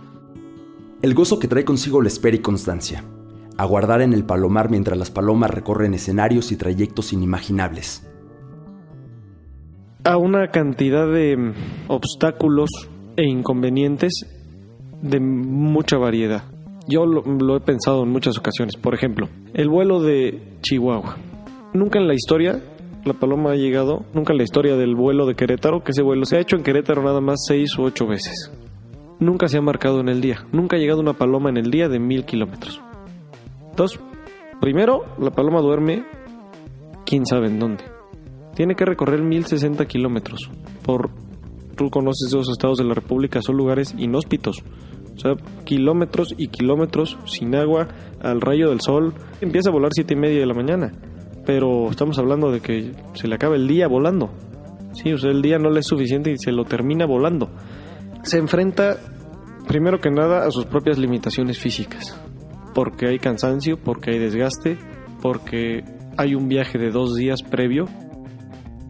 El 1.02 1.14
gozo 1.14 1.38
que 1.38 1.49
trae 1.49 1.64
consigo 1.64 2.00
la 2.00 2.09
espera 2.09 2.37
y 2.37 2.40
constancia. 2.40 3.04
Aguardar 3.59 4.00
en 4.00 4.12
el 4.12 4.25
palomar 4.25 4.71
mientras 4.71 4.97
las 4.97 5.11
palomas 5.11 5.50
recorren 5.50 5.94
escenarios 5.94 6.52
y 6.52 6.56
trayectos 6.56 7.12
inimaginables 7.12 8.09
a 10.04 10.16
una 10.16 10.49
cantidad 10.49 11.06
de 11.06 11.52
obstáculos 11.88 12.71
e 13.16 13.25
inconvenientes 13.25 14.26
de 15.00 15.21
mucha 15.21 15.97
variedad. 15.97 16.44
Yo 16.88 17.06
lo, 17.06 17.56
he 17.56 17.61
pensado 17.61 18.02
en 18.02 18.09
muchas 18.09 18.38
ocasiones. 18.38 18.76
Por 18.76 18.94
ejemplo, 18.94 19.28
el 19.54 19.68
vuelo 19.68 20.00
de 20.00 20.59
Chihuahua. 20.62 21.16
Nunca 21.73 21.99
en 21.99 22.09
la 22.09 22.14
historia 22.14 22.61
la 23.04 23.14
paloma 23.14 23.52
ha 23.52 23.56
llegado, 23.56 24.04
nunca 24.14 24.32
en 24.32 24.38
la 24.38 24.44
historia 24.44 24.76
del 24.76 24.94
vuelo 24.94 25.26
de 25.26 25.35
Querétaro, 25.35 25.82
que 25.82 25.92
ese 25.92 26.02
vuelo 26.02 26.25
se 26.25 26.37
ha 26.37 26.40
hecho 26.40 26.56
en 26.56 26.62
Querétaro 26.62 27.02
nada 27.02 27.21
más 27.21 27.44
seis 27.47 27.76
u 27.78 27.82
ocho 27.82 28.06
veces. 28.06 28.50
Nunca 29.22 29.48
se 29.48 29.58
ha 29.58 29.62
marcado 29.62 30.00
en 30.00 30.08
el 30.08 30.20
día. 30.20 30.44
Nunca 30.52 30.76
ha 30.76 30.78
llegado 30.78 31.00
una 31.00 31.12
paloma 31.12 31.48
en 31.48 31.56
el 31.56 31.70
día 31.70 31.88
de 31.88 31.98
mil 31.98 32.24
kilómetros. 32.24 32.80
Entonces, 33.70 34.00
primero, 34.60 35.04
la 35.18 35.30
paloma 35.30 35.60
duerme 35.60 36.04
quién 37.06 37.24
sabe 37.24 37.46
en 37.46 37.58
dónde 37.58 37.84
tiene 38.54 38.74
que 38.74 38.84
recorrer 38.84 39.22
1060 39.22 39.86
kilómetros. 39.86 40.50
Por, 40.82 41.10
tú 41.76 41.90
conoces 41.90 42.28
esos 42.28 42.50
estados 42.50 42.78
de 42.78 42.84
la 42.84 42.94
República, 42.94 43.40
son 43.42 43.56
lugares 43.56 43.94
inhóspitos. 43.96 44.62
O 45.14 45.18
sea, 45.18 45.34
kilómetros 45.64 46.34
y 46.36 46.48
kilómetros 46.48 47.18
sin 47.26 47.54
agua, 47.54 47.88
al 48.20 48.40
rayo 48.40 48.70
del 48.70 48.80
sol. 48.80 49.14
Empieza 49.40 49.70
a 49.70 49.72
volar 49.72 49.90
siete 49.92 50.14
y 50.14 50.16
media 50.16 50.40
de 50.40 50.46
la 50.46 50.54
mañana. 50.54 50.92
Pero 51.44 51.90
estamos 51.90 52.18
hablando 52.18 52.50
de 52.50 52.60
que 52.60 52.92
se 53.14 53.28
le 53.28 53.34
acaba 53.34 53.56
el 53.56 53.66
día 53.66 53.88
volando. 53.88 54.30
Sí, 54.94 55.12
o 55.12 55.18
sea, 55.18 55.30
el 55.30 55.42
día 55.42 55.58
no 55.58 55.70
le 55.70 55.80
es 55.80 55.86
suficiente 55.86 56.30
y 56.30 56.38
se 56.38 56.52
lo 56.52 56.64
termina 56.64 57.06
volando. 57.06 57.50
Se 58.22 58.38
enfrenta, 58.38 58.98
primero 59.66 59.98
que 59.98 60.10
nada, 60.10 60.46
a 60.46 60.50
sus 60.50 60.66
propias 60.66 60.98
limitaciones 60.98 61.58
físicas. 61.58 62.18
Porque 62.74 63.08
hay 63.08 63.18
cansancio, 63.18 63.78
porque 63.78 64.12
hay 64.12 64.18
desgaste, 64.18 64.78
porque 65.20 65.84
hay 66.16 66.34
un 66.34 66.48
viaje 66.48 66.78
de 66.78 66.90
dos 66.90 67.14
días 67.14 67.42
previo 67.42 67.86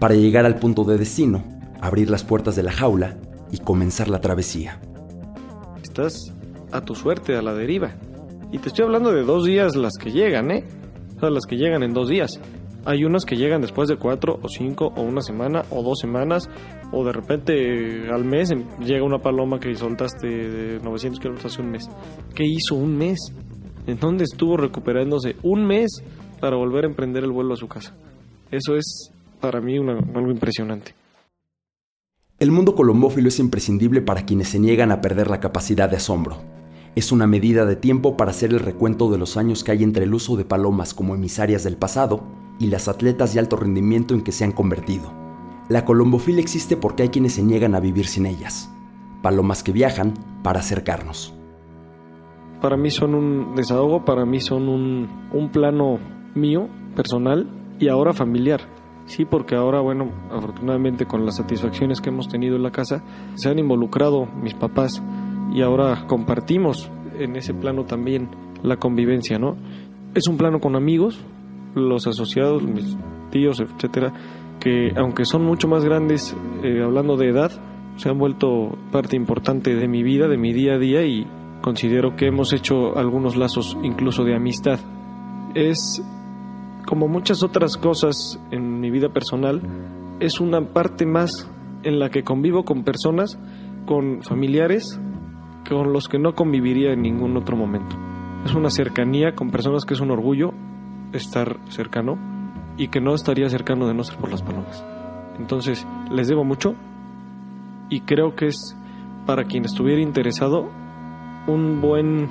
para 0.03 0.17
llegar 0.17 0.45
al 0.47 0.57
punto 0.57 0.83
de 0.83 0.99
destino, 0.99 1.45
abrir 1.81 2.11
las 2.11 2.25
puertas 2.25 2.57
de 2.57 2.65
la 2.65 2.73
jaula 2.73 3.19
y 3.53 3.59
comenzar 3.59 4.09
la 4.09 4.21
travesía. 4.21 4.81
Estás 5.81 6.35
a 6.73 6.81
tu 6.81 6.97
suerte, 6.97 7.37
a 7.37 7.43
la 7.43 7.55
deriva. 7.55 7.93
Y 8.51 8.59
te 8.59 8.67
estoy 8.67 8.85
hablando 8.85 9.13
de 9.13 9.23
dos 9.23 9.45
días 9.45 9.77
las 9.77 9.93
que 9.99 10.11
llegan, 10.11 10.51
¿eh? 10.51 10.65
O 11.17 11.21
sea, 11.21 11.31
las 11.31 11.47
que 11.47 11.55
llegan 11.55 11.85
en 11.85 11.95
dos 11.95 12.09
días. 12.09 12.41
Hay 12.85 13.05
unas 13.05 13.25
que 13.25 13.37
llegan 13.37 13.61
después 13.61 13.89
de 13.89 13.97
cuatro 13.97 14.41
o 14.43 14.49
cinco 14.49 14.93
o 14.97 15.03
una 15.03 15.23
semana 15.23 15.63
o 15.71 15.83
dos 15.83 16.01
semanas 16.01 16.51
o 16.91 17.05
de 17.05 17.13
repente 17.13 18.11
al 18.11 18.25
mes 18.25 18.51
em, 18.51 18.65
llega 18.81 19.05
una 19.05 19.19
paloma 19.19 19.61
que 19.61 19.75
soltaste 19.77 20.27
de 20.27 20.81
900 20.81 21.21
kilómetros 21.21 21.53
hace 21.53 21.63
un 21.63 21.71
mes. 21.71 21.89
¿Qué 22.35 22.45
hizo 22.45 22.75
un 22.75 22.97
mes? 22.97 23.19
¿En 23.87 23.99
dónde 23.99 24.25
estuvo 24.25 24.57
recuperándose 24.57 25.37
un 25.45 25.65
mes 25.65 26.03
para 26.41 26.57
volver 26.57 26.85
a 26.85 26.89
emprender 26.89 27.23
el 27.23 27.31
vuelo 27.31 27.55
a 27.55 27.57
su 27.57 27.69
casa? 27.69 27.95
Eso 28.51 28.75
es 28.75 29.13
para 29.41 29.61
mí 29.61 29.77
algo 29.79 30.31
impresionante. 30.31 30.95
El 32.41 32.51
mundo 32.51 32.75
colombófilo 32.75 33.29
es 33.29 33.39
imprescindible 33.39 34.03
para 34.03 34.25
quienes 34.27 34.49
se 34.49 34.59
niegan 34.59 34.91
a 34.91 35.01
perder 35.01 35.31
la 35.31 35.39
capacidad 35.39 35.89
de 35.89 35.97
asombro. 35.97 36.39
Es 36.97 37.13
una 37.13 37.29
medida 37.29 37.65
de 37.65 37.77
tiempo 37.77 38.17
para 38.17 38.33
hacer 38.33 38.51
el 38.51 38.59
recuento 38.59 39.11
de 39.11 39.19
los 39.19 39.37
años 39.37 39.63
que 39.63 39.71
hay 39.71 39.85
entre 39.85 40.05
el 40.05 40.13
uso 40.13 40.37
de 40.37 40.45
palomas 40.45 40.93
como 40.93 41.15
emisarias 41.15 41.63
del 41.63 41.77
pasado 41.77 42.23
y 42.63 42.69
las 42.69 42.87
atletas 42.87 43.35
de 43.35 43.41
alto 43.41 43.57
rendimiento 43.57 44.15
en 44.15 44.23
que 44.23 44.31
se 44.31 44.45
han 44.45 44.53
convertido. 44.53 45.13
La 45.69 45.85
colombofilia 45.85 46.41
existe 46.41 46.77
porque 46.77 47.03
hay 47.03 47.09
quienes 47.09 47.33
se 47.33 47.43
niegan 47.43 47.75
a 47.75 47.81
vivir 47.81 48.07
sin 48.07 48.25
ellas. 48.25 48.73
Palomas 49.21 49.65
que 49.65 49.73
viajan 49.73 50.15
para 50.45 50.61
acercarnos. 50.61 51.35
Para 52.61 52.77
mí 52.77 52.93
son 52.93 53.17
un 53.17 53.57
desahogo, 53.57 54.05
para 54.05 54.25
mí 54.25 54.41
son 54.41 54.69
un, 54.69 55.09
un 55.33 55.51
plano 55.51 55.99
mío, 56.37 56.69
personal 56.95 57.49
y 57.81 57.89
ahora 57.89 58.13
familiar. 58.13 58.61
Sí, 59.07 59.25
porque 59.25 59.57
ahora, 59.57 59.81
bueno, 59.81 60.11
afortunadamente 60.31 61.07
con 61.07 61.27
las 61.27 61.39
satisfacciones 61.39 62.01
que 62.01 62.11
hemos 62.11 62.29
tenido 62.29 62.55
en 62.55 62.63
la 62.63 62.71
casa, 62.71 63.03
se 63.35 63.49
han 63.49 63.59
involucrado 63.59 64.27
mis 64.41 64.55
papás 64.55 65.03
y 65.53 65.63
ahora 65.63 66.07
compartimos 66.07 66.89
en 67.19 67.35
ese 67.35 67.55
plano 67.55 67.87
también 67.87 68.29
la 68.63 68.77
convivencia, 68.77 69.41
¿no? 69.41 69.57
Es 70.15 70.29
un 70.29 70.37
plano 70.37 70.61
con 70.61 70.77
amigos, 70.77 71.19
los 71.75 72.07
asociados, 72.07 72.63
mis 72.63 72.97
tíos, 73.31 73.61
etcétera, 73.61 74.13
que 74.61 74.93
aunque 74.97 75.25
son 75.25 75.45
mucho 75.45 75.69
más 75.69 75.85
grandes, 75.85 76.37
eh, 76.63 76.83
hablando 76.83 77.17
de 77.17 77.29
edad, 77.29 77.51
se 77.97 78.09
han 78.09 78.19
vuelto 78.19 78.77
parte 78.91 79.17
importante 79.17 79.75
de 79.75 79.89
mi 79.89 80.03
vida, 80.03 80.29
de 80.29 80.39
mi 80.39 80.53
día 80.53 80.75
a 80.75 80.79
día 80.79 81.05
y 81.05 81.27
considero 81.61 82.17
que 82.17 82.27
hemos 82.27 82.53
hecho 82.53 82.97
algunos 82.97 83.37
lazos 83.37 83.77
incluso 83.83 84.25
de 84.25 84.35
amistad. 84.35 84.81
Es 85.55 86.03
como 86.87 87.09
muchas 87.09 87.43
otras 87.43 87.77
cosas 87.77 88.41
en 88.51 88.81
mi 88.81 88.91
vida 88.91 89.09
personal, 89.09 89.61
es 90.21 90.41
una 90.41 90.61
parte 90.61 91.07
más 91.07 91.51
en 91.83 91.99
la 91.99 92.11
que 92.11 92.23
convivo 92.23 92.65
con 92.65 92.85
personas, 92.85 93.39
con 93.87 94.23
familiares, 94.23 95.01
con 95.69 95.93
los 95.93 96.09
que 96.09 96.19
no 96.19 96.35
conviviría 96.35 96.93
en 96.93 97.03
ningún 97.03 97.37
otro 97.37 97.57
momento. 97.57 97.97
Es 98.45 98.55
una 98.55 98.71
cercanía 98.71 99.35
con 99.35 99.51
personas 99.51 99.85
que 99.85 99.95
es 99.95 100.01
un 100.01 100.11
orgullo 100.11 100.53
estar 101.13 101.59
cercano 101.69 102.19
y 102.77 102.89
que 102.89 103.01
no 103.01 103.15
estaría 103.15 103.49
cercano 103.49 103.87
de 103.87 103.95
no 103.95 104.05
ser 104.05 104.17
por 104.17 104.31
las 104.31 104.43
palomas. 104.43 104.85
Entonces, 105.39 105.87
les 106.11 106.29
debo 106.29 106.45
mucho 106.45 106.75
y 107.89 108.01
creo 108.01 108.35
que 108.35 108.47
es 108.47 108.77
para 109.27 109.45
quien 109.45 109.65
estuviera 109.65 110.01
interesado 110.01 110.71
un 111.47 111.81
buen 111.81 112.29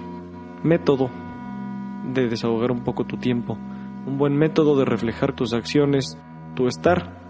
método 0.64 1.10
de 2.14 2.28
desahogar 2.28 2.72
un 2.72 2.84
poco 2.84 3.06
tu 3.06 3.18
tiempo, 3.18 3.58
un 4.06 4.18
buen 4.18 4.36
método 4.36 4.78
de 4.78 4.86
reflejar 4.86 5.36
tus 5.36 5.54
acciones, 5.54 6.18
tu 6.56 6.68
estar. 6.68 7.22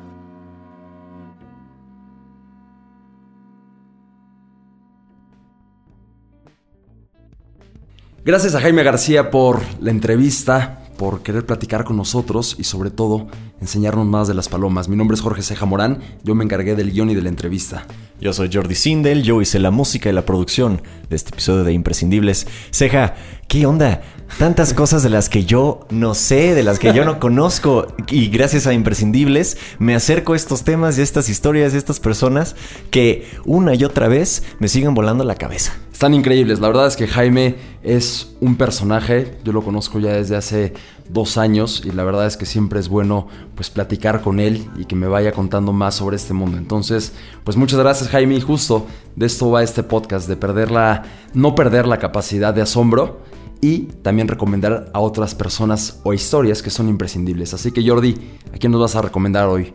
Gracias 8.24 8.54
a 8.54 8.62
Jaime 8.62 8.84
García 8.84 9.32
por 9.32 9.62
la 9.82 9.90
entrevista, 9.90 10.81
por 11.02 11.24
querer 11.24 11.48
platicar 11.48 11.84
con 11.84 11.98
nosotros 11.98 12.56
y 12.60 12.64
sobre 12.64 12.92
todo 12.92 13.26
enseñarnos 13.60 14.06
más 14.06 14.28
de 14.28 14.36
las 14.36 14.48
palomas. 14.50 14.88
Mi 14.88 14.96
nombre 14.96 15.16
es 15.16 15.22
Jorge 15.22 15.42
Ceja 15.42 15.66
Morán, 15.66 15.98
yo 16.24 16.36
me 16.36 16.44
encargué 16.44 16.76
del 16.76 16.92
guion 16.92 17.10
y 17.10 17.16
de 17.16 17.24
la 17.24 17.30
entrevista. 17.30 17.88
Yo 18.20 18.34
soy 18.34 18.52
Jordi 18.54 18.76
Sindel, 18.76 19.24
yo 19.24 19.42
hice 19.42 19.58
la 19.58 19.72
música 19.72 20.12
y 20.12 20.14
la 20.14 20.28
producción 20.28 20.84
de 21.10 21.16
este 21.16 21.32
episodio 21.32 21.64
de 21.64 21.74
Imprescindibles. 21.74 22.46
Ceja, 22.70 23.16
¿qué 23.48 23.66
onda? 23.66 24.04
Tantas 24.38 24.74
cosas 24.74 25.04
de 25.04 25.10
las 25.10 25.30
que 25.30 25.46
yo 25.46 25.86
no 25.90 26.16
sé, 26.16 26.56
de 26.56 26.64
las 26.64 26.80
que 26.80 26.94
yo 26.94 27.06
no 27.06 27.20
conozco 27.20 27.88
y 28.10 28.30
gracias 28.30 28.66
a 28.66 28.74
Imprescindibles 28.74 29.58
me 29.78 29.94
acerco 29.94 30.34
a 30.34 30.36
estos 30.36 30.64
temas 30.64 30.98
y 30.98 31.02
a 31.02 31.04
estas 31.04 31.30
historias 31.30 31.74
y 31.74 31.76
a 31.76 31.80
estas 31.80 32.00
personas 32.00 32.56
que 32.90 33.30
una 33.46 33.76
y 33.76 33.84
otra 33.84 34.08
vez 34.08 34.44
me 34.60 34.68
siguen 34.68 34.96
volando 34.96 35.24
la 35.24 35.36
cabeza. 35.36 35.74
Están 35.94 36.16
increíbles, 36.16 36.60
la 36.60 36.68
verdad 36.68 36.88
es 36.88 36.96
que 36.96 37.08
Jaime 37.08 37.56
es 37.84 38.36
un 38.40 38.56
personaje, 38.56 39.38
yo 39.44 39.54
lo 39.54 39.62
conozco 39.62 40.00
ya 40.00 40.14
desde 40.14 40.36
hace 40.36 40.74
dos 41.08 41.38
años 41.38 41.84
y 41.86 41.92
la 41.92 42.04
verdad 42.04 42.26
es 42.26 42.38
que 42.38 42.48
siempre 42.48 42.80
es 42.80 42.90
bueno 42.90 43.28
pues 43.54 43.70
platicar 43.70 44.22
con 44.22 44.40
él 44.40 44.68
y 44.78 44.86
que 44.86 44.96
me 44.96 45.08
vaya 45.08 45.34
contando 45.34 45.74
más 45.74 45.96
sobre 45.96 46.16
este 46.16 46.34
mundo. 46.34 46.58
Entonces, 46.58 47.14
pues 47.44 47.58
muchas 47.58 47.80
gracias 47.80 48.10
Jaime 48.10 48.36
y 48.36 48.42
justo 48.42 48.88
de 49.16 49.28
esto 49.28 49.52
va 49.52 49.62
este 49.62 49.84
podcast, 49.84 50.28
de 50.28 50.38
perder 50.38 50.72
la, 50.72 51.04
no 51.36 51.54
perder 51.54 51.86
la 51.86 52.00
capacidad 52.00 52.54
de 52.54 52.64
asombro 52.64 53.20
y 53.62 53.84
también 54.02 54.28
recomendar 54.28 54.90
a 54.94 55.00
otras 55.00 55.36
personas 55.36 56.00
o 56.04 56.14
historias 56.14 56.62
que 56.62 56.72
son 56.72 56.90
imprescindibles. 56.90 57.54
Así 57.54 57.72
que 57.72 57.88
Jordi, 57.88 58.16
¿a 58.54 58.58
quién 58.58 58.72
nos 58.72 58.82
vas 58.82 58.96
a 58.96 59.04
recomendar 59.04 59.48
hoy? 59.48 59.74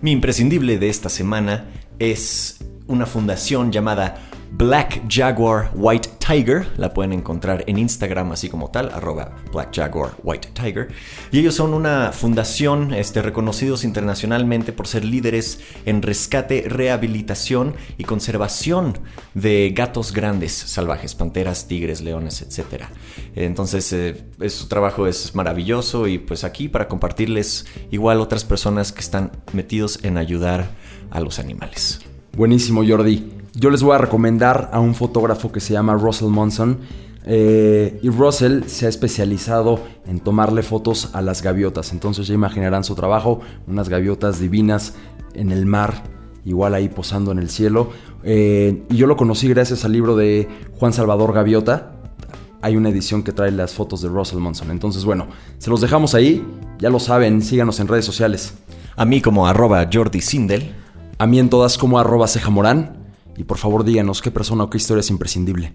Mi 0.00 0.12
imprescindible 0.12 0.78
de 0.78 0.88
esta 0.88 1.08
semana 1.08 1.66
es 1.98 2.58
una 2.86 3.04
fundación 3.04 3.72
llamada 3.72 4.27
Black 4.52 5.02
Jaguar 5.08 5.70
White 5.74 6.10
Tiger. 6.18 6.66
La 6.76 6.92
pueden 6.92 7.12
encontrar 7.12 7.64
en 7.66 7.78
Instagram 7.78 8.32
así 8.32 8.48
como 8.48 8.70
tal, 8.70 8.90
arroba 8.90 9.36
Black 9.52 9.74
Jaguar 9.74 10.12
White 10.22 10.48
Tiger. 10.54 10.88
Y 11.30 11.40
ellos 11.40 11.54
son 11.54 11.74
una 11.74 12.12
fundación 12.12 12.92
este, 12.94 13.22
reconocidos 13.22 13.84
internacionalmente 13.84 14.72
por 14.72 14.86
ser 14.86 15.04
líderes 15.04 15.60
en 15.86 16.02
rescate, 16.02 16.64
rehabilitación 16.68 17.74
y 17.98 18.04
conservación 18.04 18.98
de 19.34 19.72
gatos 19.74 20.12
grandes, 20.12 20.52
salvajes, 20.52 21.14
panteras, 21.14 21.68
tigres, 21.68 22.00
leones, 22.00 22.42
etc. 22.42 22.84
Entonces 23.36 23.92
eh, 23.92 24.24
su 24.48 24.68
trabajo 24.68 25.06
es 25.06 25.34
maravilloso 25.34 26.06
y 26.08 26.18
pues 26.18 26.44
aquí 26.44 26.68
para 26.68 26.88
compartirles 26.88 27.66
igual 27.90 28.20
otras 28.20 28.44
personas 28.44 28.92
que 28.92 29.00
están 29.00 29.32
metidos 29.52 30.00
en 30.02 30.18
ayudar 30.18 30.70
a 31.10 31.20
los 31.20 31.38
animales. 31.38 32.00
Buenísimo 32.36 32.84
Jordi. 32.86 33.37
Yo 33.60 33.70
les 33.70 33.82
voy 33.82 33.96
a 33.96 33.98
recomendar 33.98 34.70
a 34.72 34.78
un 34.78 34.94
fotógrafo 34.94 35.50
que 35.50 35.58
se 35.58 35.72
llama 35.72 35.94
Russell 35.94 36.28
Monson. 36.28 36.78
Eh, 37.24 37.98
y 38.02 38.08
Russell 38.08 38.62
se 38.66 38.86
ha 38.86 38.88
especializado 38.88 39.80
en 40.06 40.20
tomarle 40.20 40.62
fotos 40.62 41.10
a 41.12 41.22
las 41.22 41.42
gaviotas. 41.42 41.92
Entonces 41.92 42.28
ya 42.28 42.34
imaginarán 42.34 42.84
su 42.84 42.94
trabajo, 42.94 43.40
unas 43.66 43.88
gaviotas 43.88 44.38
divinas 44.38 44.94
en 45.34 45.50
el 45.50 45.66
mar, 45.66 46.04
igual 46.44 46.72
ahí 46.72 46.88
posando 46.88 47.32
en 47.32 47.40
el 47.40 47.50
cielo. 47.50 47.90
Eh, 48.22 48.84
y 48.90 48.96
yo 48.96 49.08
lo 49.08 49.16
conocí 49.16 49.48
gracias 49.48 49.84
al 49.84 49.90
libro 49.90 50.14
de 50.14 50.48
Juan 50.78 50.92
Salvador 50.92 51.32
Gaviota. 51.32 51.96
Hay 52.62 52.76
una 52.76 52.90
edición 52.90 53.24
que 53.24 53.32
trae 53.32 53.50
las 53.50 53.74
fotos 53.74 54.02
de 54.02 54.08
Russell 54.08 54.38
Monson. 54.38 54.70
Entonces, 54.70 55.04
bueno, 55.04 55.26
se 55.58 55.68
los 55.68 55.80
dejamos 55.80 56.14
ahí. 56.14 56.46
Ya 56.78 56.90
lo 56.90 57.00
saben, 57.00 57.42
síganos 57.42 57.80
en 57.80 57.88
redes 57.88 58.04
sociales. 58.04 58.54
A 58.94 59.04
mí 59.04 59.20
como 59.20 59.48
arroba 59.48 59.88
Jordi 59.92 60.20
Sindel. 60.20 60.76
A 61.18 61.26
mí 61.26 61.40
en 61.40 61.50
todas 61.50 61.76
como 61.76 61.98
arroba 61.98 62.28
Cejamorán. 62.28 62.97
Y 63.38 63.44
por 63.44 63.56
favor 63.56 63.84
díganos 63.84 64.20
qué 64.20 64.32
persona 64.32 64.64
o 64.64 64.70
qué 64.70 64.78
historia 64.78 65.00
es 65.00 65.10
imprescindible. 65.10 65.72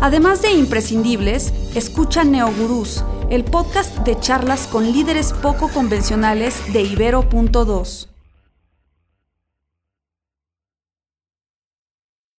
Además 0.00 0.42
de 0.42 0.52
imprescindibles, 0.52 1.54
escucha 1.74 2.24
Neogurús, 2.24 3.04
el 3.30 3.44
podcast 3.44 3.98
de 4.00 4.18
charlas 4.18 4.66
con 4.66 4.92
líderes 4.92 5.32
poco 5.32 5.68
convencionales 5.68 6.60
de 6.72 6.82
Ibero.2. 6.82 8.15